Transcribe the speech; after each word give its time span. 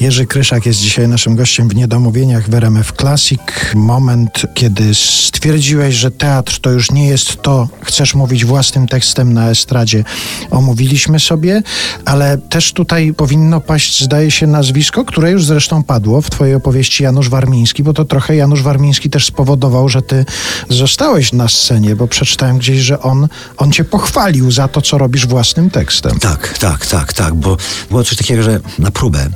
Jerzy 0.00 0.26
Kryszak 0.26 0.66
jest 0.66 0.80
dzisiaj 0.80 1.08
naszym 1.08 1.36
gościem 1.36 1.68
w 1.68 1.74
Niedomówieniach 1.74 2.50
w 2.50 2.54
RMF 2.54 2.92
Classic. 2.92 3.40
Moment, 3.74 4.42
kiedy 4.54 4.94
stwierdziłeś, 4.94 5.94
że 5.94 6.10
teatr 6.10 6.60
to 6.60 6.70
już 6.70 6.90
nie 6.90 7.08
jest 7.08 7.42
to, 7.42 7.68
chcesz 7.82 8.14
mówić 8.14 8.44
własnym 8.44 8.88
tekstem 8.88 9.32
na 9.32 9.50
estradzie. 9.50 10.04
Omówiliśmy 10.50 11.20
sobie, 11.20 11.62
ale 12.04 12.38
też 12.38 12.72
tutaj 12.72 13.14
powinno 13.14 13.60
paść, 13.60 14.04
zdaje 14.04 14.30
się, 14.30 14.46
nazwisko, 14.46 15.04
które 15.04 15.30
już 15.30 15.44
zresztą 15.44 15.82
padło 15.82 16.20
w 16.20 16.30
twojej 16.30 16.54
opowieści 16.54 17.02
Janusz 17.02 17.28
Warmiński, 17.28 17.82
bo 17.82 17.92
to 17.92 18.04
trochę 18.04 18.36
Janusz 18.36 18.62
Warmiński 18.62 19.10
też 19.10 19.26
spowodował, 19.26 19.88
że 19.88 20.02
ty 20.02 20.24
zostałeś 20.68 21.32
na 21.32 21.48
scenie, 21.48 21.96
bo 21.96 22.08
przeczytałem 22.08 22.58
gdzieś, 22.58 22.80
że 22.80 23.00
on, 23.00 23.28
on 23.56 23.72
cię 23.72 23.84
pochwalił 23.84 24.50
za 24.50 24.68
to, 24.68 24.82
co 24.82 24.98
robisz 24.98 25.26
własnym 25.26 25.70
tekstem. 25.70 26.18
Tak, 26.18 26.58
tak, 26.58 26.86
tak, 26.86 27.12
tak, 27.12 27.34
bo 27.34 27.56
było 27.90 28.04
coś 28.04 28.16
takiego, 28.18 28.42
że 28.42 28.60
na 28.78 28.90
próbę 28.90 29.28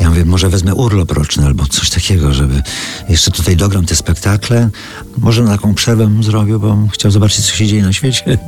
ja 0.00 0.08
mówię, 0.08 0.24
może 0.24 0.48
wezmę 0.48 0.74
urlop 0.74 1.12
roczny 1.12 1.46
albo 1.46 1.66
coś 1.66 1.90
takiego, 1.90 2.34
żeby 2.34 2.62
jeszcze 3.08 3.30
tutaj 3.30 3.56
dogram 3.56 3.86
te 3.86 3.96
spektakle. 3.96 4.70
Może 5.18 5.42
na 5.42 5.50
taką 5.50 5.74
przerwę 5.74 6.10
zrobił, 6.20 6.60
bo 6.60 6.78
chciał 6.92 7.10
zobaczyć, 7.10 7.46
co 7.46 7.56
się 7.56 7.66
dzieje 7.66 7.82
na 7.82 7.92
świecie. 7.92 8.38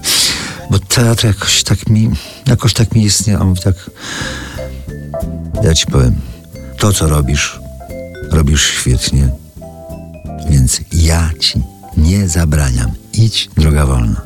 bo 0.70 0.78
teatr 0.78 1.26
jakoś 1.26 1.62
tak 1.62 1.88
mi, 1.88 2.10
jakoś 2.46 2.72
tak 2.72 2.94
mi 2.94 3.04
istnieje. 3.04 3.38
Mówi 3.38 3.60
tak, 3.60 3.90
ja 5.62 5.74
ci 5.74 5.86
powiem, 5.86 6.14
to 6.78 6.92
co 6.92 7.08
robisz, 7.08 7.60
robisz 8.30 8.62
świetnie, 8.62 9.28
więc 10.50 10.80
ja 10.92 11.30
ci 11.40 11.62
nie 11.96 12.28
zabraniam. 12.28 12.90
Idź, 13.12 13.50
droga 13.56 13.86
wolna. 13.86 14.20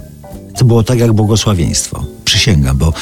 To 0.59 0.65
było 0.65 0.82
tak 0.82 0.98
jak 0.98 1.12
błogosławieństwo. 1.12 2.16
Przysięgam, 2.27 2.77
bo 2.77 2.93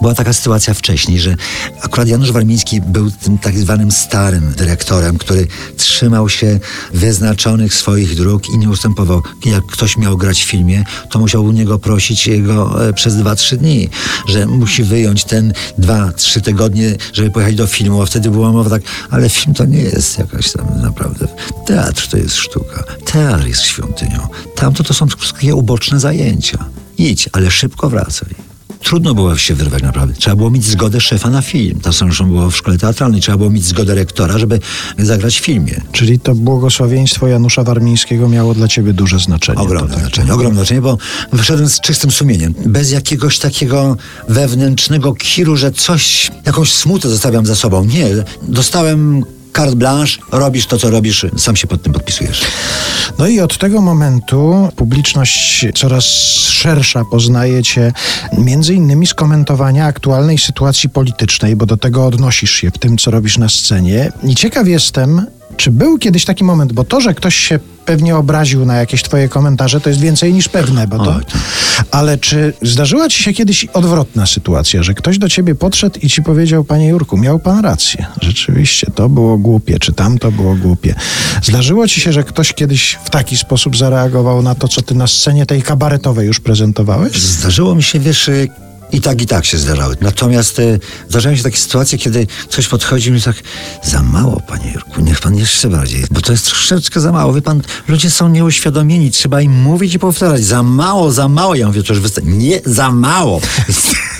była 0.00 0.14
taka 0.14 0.32
sytuacja 0.32 0.74
wcześniej, 0.74 1.18
że 1.20 1.36
akurat 1.82 2.08
Janusz 2.08 2.32
Warmiński 2.32 2.80
był 2.80 3.10
tym 3.10 3.38
tak 3.38 3.58
zwanym 3.58 3.90
starym 3.90 4.52
dyrektorem, 4.56 5.18
który 5.18 5.46
trzymał 5.76 6.28
się 6.28 6.60
wyznaczonych 6.94 7.74
swoich 7.74 8.16
dróg 8.16 8.48
i 8.48 8.58
nie 8.58 8.68
ustępował. 8.68 9.22
Jak 9.44 9.66
ktoś 9.66 9.96
miał 9.96 10.16
grać 10.16 10.42
w 10.42 10.44
filmie, 10.44 10.84
to 11.10 11.18
musiał 11.18 11.44
u 11.44 11.52
niego 11.52 11.78
prosić 11.78 12.30
go 12.40 12.88
e, 12.88 12.92
przez 12.92 13.16
dwa, 13.16 13.34
trzy 13.34 13.56
dni, 13.56 13.88
że 14.28 14.46
musi 14.46 14.82
wyjąć 14.82 15.24
ten 15.24 15.52
dwa, 15.78 16.12
trzy 16.12 16.40
tygodnie, 16.40 16.96
żeby 17.12 17.30
pojechać 17.30 17.54
do 17.54 17.66
filmu, 17.66 18.02
a 18.02 18.06
wtedy 18.06 18.30
była 18.30 18.52
mowa 18.52 18.70
tak, 18.70 18.82
ale 19.10 19.28
film 19.28 19.54
to 19.54 19.64
nie 19.64 19.82
jest 19.82 20.18
jakaś 20.18 20.52
tam 20.52 20.66
naprawdę. 20.82 21.28
Teatr 21.66 22.08
to 22.08 22.16
jest 22.16 22.36
sztuka. 22.36 22.84
Teatr 23.12 23.46
jest 23.46 23.62
świątynią. 23.62 24.28
Tamto 24.54 24.84
to 24.84 24.94
są 24.94 25.06
wszystkie 25.06 25.54
uboczne 25.54 26.00
zajęcia. 26.00 26.64
Idź, 26.98 27.28
ale 27.32 27.50
szybko 27.50 27.90
wracaj. 27.90 28.47
Trudno 28.82 29.14
było 29.14 29.36
się 29.36 29.54
wyrwać 29.54 29.82
naprawdę. 29.82 30.14
Trzeba 30.14 30.36
było 30.36 30.50
mieć 30.50 30.64
zgodę 30.64 31.00
szefa 31.00 31.30
na 31.30 31.42
film. 31.42 31.80
To 31.80 31.92
zresztą 31.92 32.28
było 32.28 32.50
w 32.50 32.56
szkole 32.56 32.78
teatralnej. 32.78 33.20
Trzeba 33.20 33.38
było 33.38 33.50
mieć 33.50 33.64
zgodę 33.64 33.94
rektora, 33.94 34.38
żeby 34.38 34.60
zagrać 34.98 35.40
w 35.40 35.44
filmie. 35.44 35.80
Czyli 35.92 36.20
to 36.20 36.34
błogosławieństwo 36.34 37.28
Janusza 37.28 37.62
Warmińskiego 37.62 38.28
miało 38.28 38.54
dla 38.54 38.68
ciebie 38.68 38.92
duże 38.92 39.18
znaczenie. 39.18 39.58
Ogromne 39.58 39.94
tak? 39.94 40.00
znaczenie, 40.00 40.34
ogromne 40.34 40.56
znaczenie, 40.56 40.80
bo 40.80 40.98
wyszedłem 41.32 41.68
z 41.68 41.80
czystym 41.80 42.10
sumieniem. 42.10 42.54
Bez 42.66 42.90
jakiegoś 42.90 43.38
takiego 43.38 43.96
wewnętrznego 44.28 45.14
kiru, 45.14 45.56
że 45.56 45.72
coś, 45.72 46.30
jakąś 46.46 46.72
smutę 46.72 47.08
zostawiam 47.08 47.46
za 47.46 47.56
sobą. 47.56 47.84
Nie, 47.84 48.06
dostałem 48.42 49.24
carte 49.52 49.76
blanche, 49.76 50.18
robisz 50.32 50.66
to, 50.66 50.78
co 50.78 50.90
robisz, 50.90 51.26
sam 51.36 51.56
się 51.56 51.66
pod 51.66 51.82
tym 51.82 51.92
podpisujesz. 51.92 52.42
No 53.18 53.26
i 53.26 53.40
od 53.40 53.58
tego 53.58 53.80
momentu 53.80 54.68
publiczność 54.76 55.66
coraz 55.74 56.04
szersza 56.48 57.04
poznaje 57.10 57.62
cię 57.62 57.92
między 58.38 58.74
innymi 58.74 59.06
z 59.06 59.14
komentowania 59.14 59.86
aktualnej 59.86 60.38
sytuacji 60.38 60.88
politycznej, 60.88 61.56
bo 61.56 61.66
do 61.66 61.76
tego 61.76 62.06
odnosisz 62.06 62.52
się 62.52 62.70
w 62.70 62.78
tym, 62.78 62.98
co 62.98 63.10
robisz 63.10 63.38
na 63.38 63.48
scenie. 63.48 64.12
I 64.22 64.34
ciekaw 64.34 64.68
jestem, 64.68 65.26
czy 65.56 65.70
był 65.70 65.98
kiedyś 65.98 66.24
taki 66.24 66.44
moment, 66.44 66.72
bo 66.72 66.84
to, 66.84 67.00
że 67.00 67.14
ktoś 67.14 67.36
się 67.36 67.58
pewnie 67.84 68.16
obraził 68.16 68.66
na 68.66 68.76
jakieś 68.76 69.02
twoje 69.02 69.28
komentarze, 69.28 69.80
to 69.80 69.88
jest 69.88 70.00
więcej 70.00 70.32
niż 70.32 70.48
pewne, 70.48 70.86
bo 70.86 70.98
to... 70.98 71.20
Ale 71.90 72.18
czy 72.18 72.52
zdarzyła 72.62 73.08
ci 73.08 73.22
się 73.22 73.32
kiedyś 73.32 73.64
odwrotna 73.64 74.26
sytuacja, 74.26 74.82
że 74.82 74.94
ktoś 74.94 75.18
do 75.18 75.28
ciebie 75.28 75.54
podszedł 75.54 75.98
i 76.02 76.08
ci 76.08 76.22
powiedział, 76.22 76.64
panie 76.64 76.88
Jurku, 76.88 77.16
miał 77.16 77.38
pan 77.38 77.60
rację. 77.60 78.06
Rzeczywiście, 78.22 78.86
to 78.94 79.08
było 79.08 79.38
głupie, 79.38 79.78
czy 79.78 79.92
tamto 79.92 80.32
było 80.32 80.54
głupie. 80.54 80.94
Zdarzyło 81.42 81.88
ci 81.88 82.00
się, 82.00 82.12
że 82.12 82.24
ktoś 82.24 82.52
kiedyś 82.52 82.98
w 83.04 83.10
taki 83.10 83.36
sposób 83.36 83.76
zareagował 83.76 84.42
na 84.42 84.54
to, 84.54 84.68
co 84.68 84.82
ty 84.82 84.94
na 84.94 85.06
scenie 85.06 85.46
tej 85.46 85.62
kabaretowej 85.62 86.26
już 86.26 86.40
prezentowałeś? 86.40 87.16
Zdarzyło 87.16 87.74
mi 87.74 87.82
się, 87.82 88.00
wiesz, 88.00 88.28
y, 88.28 88.48
i 88.92 89.00
tak, 89.00 89.22
i 89.22 89.26
tak 89.26 89.44
się 89.44 89.58
zdarzały. 89.58 89.96
Natomiast 90.00 90.58
e, 90.58 90.78
zdarzają 91.08 91.36
się 91.36 91.42
takie 91.42 91.56
sytuacje, 91.56 91.98
kiedy 91.98 92.26
ktoś 92.50 92.68
podchodzi 92.68 93.08
i 93.08 93.12
mi 93.12 93.22
tak, 93.22 93.36
za 93.82 94.02
mało, 94.02 94.40
panie 94.40 94.72
Jurku, 94.72 95.00
niech 95.00 95.20
pan 95.20 95.36
jeszcze 95.36 95.68
bardziej, 95.68 96.04
bo 96.10 96.20
to 96.20 96.32
jest 96.32 96.46
troszeczkę 96.46 97.00
za 97.00 97.12
mało. 97.12 97.32
Wie 97.32 97.42
pan, 97.42 97.62
ludzie 97.88 98.10
są 98.10 98.28
nieuświadomieni, 98.28 99.10
trzeba 99.10 99.40
im 99.40 99.52
mówić 99.62 99.94
i 99.94 99.98
powtarzać, 99.98 100.44
za 100.44 100.62
mało, 100.62 101.12
za 101.12 101.28
mało. 101.28 101.54
Ja 101.54 101.66
mówię, 101.66 101.82
to 101.82 101.92
już 101.92 102.02
wystarczy. 102.02 102.30
Nie, 102.30 102.60
za 102.64 102.90
mało. 102.90 103.40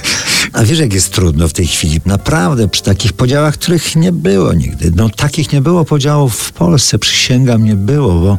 A 0.58 0.64
wiesz, 0.64 0.78
jak 0.78 0.92
jest 0.92 1.12
trudno 1.12 1.48
w 1.48 1.52
tej 1.52 1.66
chwili? 1.66 2.00
Naprawdę, 2.06 2.68
przy 2.68 2.82
takich 2.82 3.12
podziałach, 3.12 3.54
których 3.54 3.96
nie 3.96 4.12
było 4.12 4.52
nigdy. 4.52 4.92
No, 4.96 5.08
takich 5.08 5.52
nie 5.52 5.60
było 5.60 5.84
podziałów 5.84 6.34
w 6.34 6.52
Polsce, 6.52 6.98
przysięgam, 6.98 7.64
nie 7.64 7.76
było, 7.76 8.14
bo, 8.14 8.38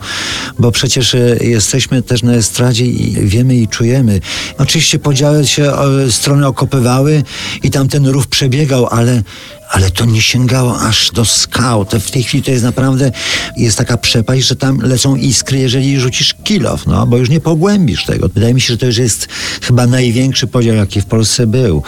bo 0.59 0.72
przecież 0.72 1.16
e, 1.16 1.38
jesteśmy 1.41 2.02
też 2.02 2.24
na 2.24 2.34
estradzie 2.34 2.85
i 2.85 3.28
wiemy 3.28 3.56
i 3.56 3.68
czujemy. 3.68 4.22
Oczywiście 4.57 5.00
podziały 5.00 5.47
się 5.47 5.74
e, 5.74 6.12
strony 6.12 6.47
okopywały 6.47 7.24
i 7.63 7.72
tam 7.72 7.88
ten 7.88 8.07
rów 8.07 8.28
przebiegał, 8.28 8.88
ale 8.88 9.24
ale 9.69 9.91
to 9.91 10.06
nie 10.06 10.22
sięgało 10.22 10.81
aż 10.81 11.12
do 11.12 11.25
skał. 11.25 11.85
To 11.85 12.00
w 12.00 12.12
tej 12.12 12.24
chwili 12.24 12.44
to 12.44 12.52
jest 12.52 12.63
naprawdę, 12.63 13.12
jest 13.57 13.78
taka 13.78 13.97
przepaść, 13.97 14.47
że 14.47 14.56
tam 14.56 14.80
lecą 14.81 15.16
iskry, 15.16 15.59
jeżeli 15.59 16.00
rzucisz 16.00 16.35
kilof, 16.44 16.85
no, 16.88 17.07
bo 17.07 17.18
już 17.18 17.30
nie 17.30 17.40
pogłębisz 17.40 18.06
tego. 18.06 18.30
Wydaje 18.30 18.53
mi 18.53 18.62
się, 18.62 18.74
że 18.74 18.78
to 18.78 18.85
już 18.85 18.97
jest 18.97 19.28
chyba 19.62 19.88
największy 19.88 20.47
podział, 20.47 20.75
jaki 20.75 21.02
w 21.02 21.06
Polsce 21.06 21.47
był. 21.47 21.84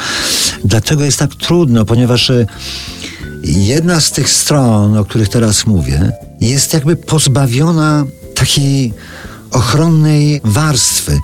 Dlatego 0.66 1.03
jest 1.03 1.19
tak 1.19 1.36
trudno, 1.36 1.86
ponieważ 1.86 2.30
e, 2.30 2.46
jedna 3.44 4.02
z 4.02 4.12
tych 4.12 4.30
stron, 4.30 4.98
o 4.98 5.06
których 5.06 5.30
teraz 5.30 5.66
mówię, 5.66 6.12
jest 6.42 6.74
jakby 6.74 6.96
pozbawiona 6.96 8.06
takiej 8.36 8.94
ochronnej 9.51 10.41
warstwy. 10.44 11.19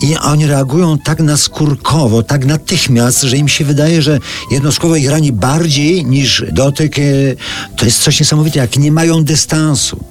I 0.00 0.16
oni 0.16 0.46
reagują 0.46 0.98
tak 0.98 1.20
naskórkowo, 1.20 2.22
tak 2.22 2.46
natychmiast, 2.46 3.22
że 3.22 3.36
im 3.36 3.48
się 3.48 3.64
wydaje, 3.64 4.02
że 4.02 4.18
jedno 4.50 4.72
słowo 4.72 4.96
ich 4.96 5.10
rani 5.10 5.32
bardziej 5.32 6.04
niż 6.06 6.44
dotyk. 6.52 6.98
e, 6.98 7.02
To 7.76 7.84
jest 7.84 8.02
coś 8.02 8.20
niesamowitego, 8.20 8.60
jak 8.62 8.76
nie 8.76 8.92
mają 8.92 9.24
dystansu. 9.24 10.04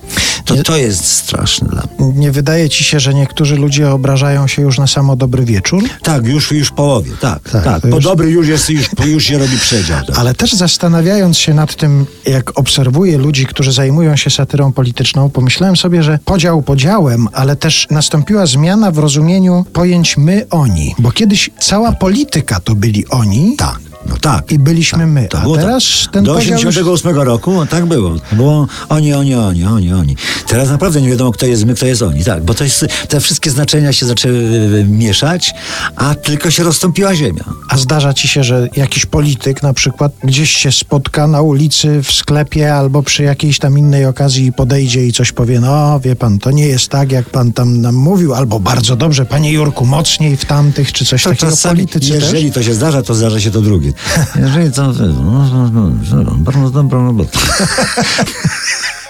To, 0.45 0.63
to 0.63 0.77
jest 0.77 1.05
straszne 1.05 1.67
dla 1.69 1.83
mnie. 1.99 2.13
Nie 2.19 2.31
wydaje 2.31 2.69
ci 2.69 2.83
się, 2.83 2.99
że 2.99 3.13
niektórzy 3.13 3.55
ludzie 3.55 3.91
obrażają 3.91 4.47
się 4.47 4.61
już 4.61 4.77
na 4.77 4.87
samo 4.87 5.15
dobry 5.15 5.45
wieczór? 5.45 5.83
Tak, 6.03 6.25
już, 6.25 6.51
już 6.51 6.67
w 6.67 6.71
połowie, 6.71 7.11
tak, 7.21 7.49
Tak, 7.49 7.63
tak. 7.63 7.81
Po 7.81 7.87
już- 7.87 8.03
dobry 8.03 8.29
już 8.31 8.47
jest, 8.47 8.69
już, 8.69 8.89
już 9.05 9.23
się 9.23 9.37
robi 9.37 9.57
przedział. 9.57 10.05
Tak. 10.05 10.17
Ale 10.19 10.33
też 10.33 10.53
zastanawiając 10.53 11.37
się 11.37 11.53
nad 11.53 11.75
tym, 11.75 12.05
jak 12.25 12.59
obserwuję 12.59 13.17
ludzi, 13.17 13.45
którzy 13.45 13.71
zajmują 13.71 14.15
się 14.15 14.29
satyrą 14.29 14.71
polityczną, 14.73 15.29
pomyślałem 15.29 15.77
sobie, 15.77 16.03
że 16.03 16.19
podział 16.25 16.61
podziałem, 16.61 17.27
ale 17.33 17.52
też 17.55 17.87
nastąpiła 17.91 18.45
zmiana 18.45 18.91
w 18.91 18.97
rozumieniu 18.97 19.65
pojęć 19.73 20.17
my-oni. 20.17 20.95
Bo 20.99 21.11
kiedyś 21.11 21.49
cała 21.59 21.91
polityka 21.91 22.59
to 22.59 22.75
byli 22.75 23.07
oni. 23.07 23.55
Tak, 23.57 23.79
no 24.09 24.15
tak. 24.21 24.51
I 24.51 24.59
byliśmy 24.59 25.07
my. 25.07 25.27
To 25.27 25.37
A 25.39 25.41
było 25.41 25.57
teraz 25.57 25.83
tak. 26.03 26.13
ten 26.13 26.23
Do 26.23 26.33
podział 26.33 26.53
już... 26.53 26.65
88 26.65 27.15
roku 27.17 27.65
tak 27.65 27.85
było. 27.85 28.15
Było 28.31 28.67
oni, 28.89 29.13
oni, 29.13 29.35
oni, 29.35 29.65
oni, 29.65 29.93
oni. 29.93 30.15
Teraz 30.47 30.69
naprawdę 30.69 31.01
nie 31.01 31.09
wiadomo, 31.09 31.31
kto 31.31 31.45
jest 31.45 31.65
my, 31.65 31.75
kto 31.75 31.85
jest 31.85 32.01
oni. 32.01 32.23
Tak, 32.23 32.43
bo 32.43 32.53
to 32.53 32.63
jest, 32.63 32.85
te 33.07 33.19
wszystkie 33.19 33.51
znaczenia 33.51 33.93
się 33.93 34.05
zaczęły 34.05 34.37
e, 34.81 34.83
mieszać, 34.83 35.51
a 35.95 36.15
tylko 36.15 36.51
się 36.51 36.63
rozstąpiła 36.63 37.15
ziemia. 37.15 37.43
A 37.69 37.77
zdarza 37.77 38.13
ci 38.13 38.27
się, 38.27 38.43
że 38.43 38.67
jakiś 38.75 39.05
polityk 39.05 39.63
na 39.63 39.73
przykład 39.73 40.11
gdzieś 40.23 40.51
się 40.51 40.71
spotka 40.71 41.27
na 41.27 41.41
ulicy, 41.41 42.03
w 42.03 42.11
sklepie 42.11 42.75
albo 42.75 43.03
przy 43.03 43.23
jakiejś 43.23 43.59
tam 43.59 43.77
innej 43.77 44.05
okazji 44.05 44.53
podejdzie 44.53 45.05
i 45.07 45.13
coś 45.13 45.31
powie, 45.31 45.59
no 45.59 45.99
wie 45.99 46.15
pan, 46.15 46.39
to 46.39 46.51
nie 46.51 46.67
jest 46.67 46.87
tak, 46.89 47.11
jak 47.11 47.29
pan 47.29 47.53
tam 47.53 47.81
nam 47.81 47.95
mówił, 47.95 48.33
albo 48.33 48.59
bardzo 48.59 48.95
dobrze, 48.95 49.25
panie 49.25 49.51
Jurku, 49.51 49.85
mocniej 49.85 50.37
w 50.37 50.45
tamtych, 50.45 50.91
czy 50.93 51.05
coś 51.05 51.23
To 51.23 51.29
takiego 51.29 51.51
czasami, 51.51 51.75
politycy 51.75 52.13
jeżeli 52.13 52.45
też? 52.45 52.53
to 52.53 52.63
się 52.63 52.73
zdarza, 52.73 53.01
to 53.01 53.13
zdarza 53.15 53.39
się 53.39 53.51
to 53.51 53.61
drugie. 53.61 53.92
Jeżeli 54.35 54.71
to... 54.71 54.93
No, 54.93 55.69
no, 55.69 55.69
no, 55.69 56.23
no, 56.23 56.31
bardzo 56.37 56.69
dobra 56.69 57.03
robota. 57.03 57.39